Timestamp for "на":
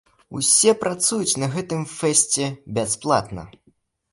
1.43-1.49